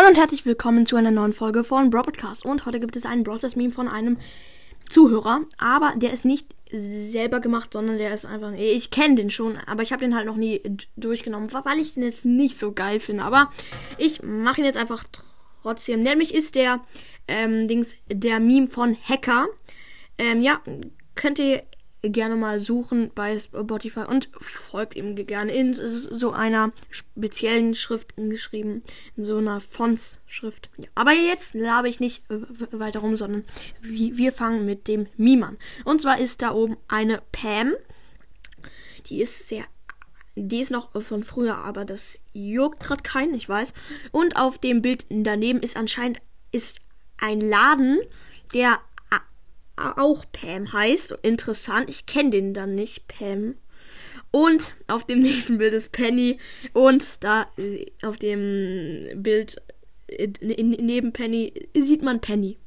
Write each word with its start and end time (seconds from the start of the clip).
Hallo 0.00 0.08
und 0.08 0.16
herzlich 0.16 0.46
willkommen 0.46 0.86
zu 0.86 0.96
einer 0.96 1.10
neuen 1.10 1.34
Folge 1.34 1.62
von 1.62 1.90
Brawl. 1.90 2.06
Und 2.44 2.64
heute 2.64 2.80
gibt 2.80 2.96
es 2.96 3.04
einen 3.04 3.22
Broadcast 3.22 3.54
Meme 3.54 3.70
von 3.70 3.86
einem 3.86 4.16
Zuhörer, 4.88 5.42
aber 5.58 5.92
der 5.94 6.10
ist 6.10 6.24
nicht 6.24 6.54
selber 6.72 7.38
gemacht, 7.40 7.74
sondern 7.74 7.98
der 7.98 8.14
ist 8.14 8.24
einfach. 8.24 8.54
Ich 8.54 8.90
kenne 8.90 9.16
den 9.16 9.28
schon, 9.28 9.58
aber 9.66 9.82
ich 9.82 9.92
habe 9.92 10.02
den 10.02 10.16
halt 10.16 10.24
noch 10.24 10.36
nie 10.36 10.62
durchgenommen, 10.96 11.52
weil 11.52 11.78
ich 11.78 11.92
den 11.92 12.04
jetzt 12.04 12.24
nicht 12.24 12.58
so 12.58 12.72
geil 12.72 12.98
finde. 12.98 13.24
Aber 13.24 13.50
ich 13.98 14.22
mache 14.22 14.62
ihn 14.62 14.64
jetzt 14.64 14.78
einfach 14.78 15.04
trotzdem. 15.62 16.02
Nämlich 16.02 16.32
ist 16.32 16.54
der 16.54 16.80
ähm, 17.28 17.68
Dings 17.68 17.94
der 18.08 18.40
Meme 18.40 18.68
von 18.68 18.96
Hacker. 19.06 19.48
Ähm, 20.16 20.40
ja, 20.40 20.62
könnt 21.14 21.38
ihr 21.38 21.62
gerne 22.02 22.36
mal 22.36 22.60
suchen 22.60 23.10
bei 23.14 23.38
Spotify 23.38 24.04
und 24.08 24.30
folgt 24.38 24.96
ihm 24.96 25.14
gerne 25.14 25.52
in 25.52 25.74
so 25.74 26.32
einer 26.32 26.72
speziellen 26.90 27.74
Schrift 27.74 28.14
geschrieben, 28.16 28.82
in 29.16 29.24
so 29.24 29.36
einer 29.36 29.60
Fonts-Schrift. 29.60 30.70
Ja, 30.78 30.88
aber 30.94 31.12
jetzt 31.12 31.54
labe 31.54 31.88
ich 31.88 32.00
nicht 32.00 32.24
weiter 32.28 33.00
rum, 33.00 33.16
sondern 33.16 33.44
wir 33.82 34.32
fangen 34.32 34.64
mit 34.64 34.88
dem 34.88 35.06
Meme 35.16 35.48
an. 35.48 35.58
Und 35.84 36.02
zwar 36.02 36.18
ist 36.18 36.42
da 36.42 36.52
oben 36.52 36.76
eine 36.88 37.22
Pam. 37.32 37.74
Die 39.06 39.20
ist 39.20 39.48
sehr 39.48 39.64
die 40.36 40.60
ist 40.60 40.70
noch 40.70 40.90
von 41.02 41.22
früher, 41.24 41.56
aber 41.56 41.84
das 41.84 42.18
juckt 42.32 42.80
gerade 42.80 43.02
keinen, 43.02 43.34
ich 43.34 43.48
weiß. 43.48 43.74
Und 44.12 44.36
auf 44.36 44.58
dem 44.58 44.80
Bild 44.80 45.04
daneben 45.10 45.60
ist 45.60 45.76
anscheinend 45.76 46.20
ist 46.52 46.80
ein 47.18 47.40
Laden, 47.40 47.98
der 48.54 48.78
auch 49.80 50.24
Pam 50.32 50.72
heißt. 50.72 51.18
Interessant. 51.22 51.88
Ich 51.88 52.06
kenne 52.06 52.30
den 52.30 52.54
dann 52.54 52.74
nicht, 52.74 53.08
Pam. 53.08 53.56
Und 54.30 54.72
auf 54.86 55.04
dem 55.06 55.18
nächsten 55.20 55.58
Bild 55.58 55.74
ist 55.74 55.92
Penny. 55.92 56.38
Und 56.72 57.24
da 57.24 57.48
auf 58.02 58.16
dem 58.16 59.22
Bild 59.22 59.60
äh, 60.08 60.28
neben 60.38 61.12
Penny 61.12 61.68
sieht 61.74 62.02
man 62.02 62.20
Penny. 62.20 62.58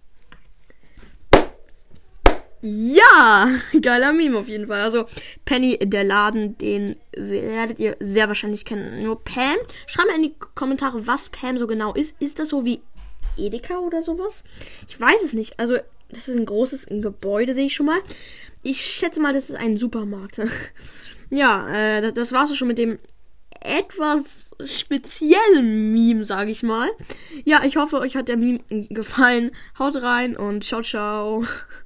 Ja, 2.65 3.49
geiler 3.81 4.13
Meme 4.13 4.37
auf 4.37 4.47
jeden 4.47 4.67
Fall. 4.67 4.79
Also 4.79 5.05
Penny, 5.43 5.77
der 5.79 6.05
Laden, 6.05 6.57
den 6.57 6.95
werdet 7.11 7.77
ihr 7.77 7.97
sehr 7.99 8.29
wahrscheinlich 8.29 8.63
kennen. 8.63 9.03
Nur 9.03 9.21
Pam, 9.21 9.57
schreibt 9.85 10.07
mir 10.07 10.15
in 10.15 10.23
die 10.23 10.35
Kommentare, 10.55 11.05
was 11.05 11.29
Pam 11.29 11.57
so 11.57 11.67
genau 11.67 11.93
ist. 11.93 12.15
Ist 12.21 12.39
das 12.39 12.47
so 12.49 12.63
wie 12.63 12.81
Edeka 13.35 13.79
oder 13.79 14.01
sowas? 14.01 14.45
Ich 14.87 14.97
weiß 14.97 15.23
es 15.23 15.33
nicht. 15.33 15.59
Also 15.59 15.75
das 16.13 16.27
ist 16.27 16.37
ein 16.37 16.45
großes 16.45 16.87
Gebäude, 16.89 17.53
sehe 17.53 17.65
ich 17.65 17.75
schon 17.75 17.87
mal. 17.87 17.99
Ich 18.61 18.81
schätze 18.81 19.19
mal, 19.19 19.33
das 19.33 19.49
ist 19.49 19.55
ein 19.55 19.77
Supermarkt. 19.77 20.41
ja, 21.29 21.67
äh, 21.69 22.13
das 22.13 22.31
war's 22.31 22.55
schon 22.55 22.67
mit 22.67 22.77
dem 22.77 22.99
etwas 23.61 24.51
speziellen 24.63 25.93
Meme, 25.93 26.25
sage 26.25 26.51
ich 26.51 26.63
mal. 26.63 26.89
Ja, 27.45 27.63
ich 27.63 27.77
hoffe, 27.77 27.99
euch 27.99 28.15
hat 28.15 28.27
der 28.27 28.37
Meme 28.37 28.59
gefallen. 28.69 29.51
Haut 29.79 30.01
rein 30.01 30.35
und 30.35 30.63
ciao, 30.63 30.81
ciao. 30.81 31.43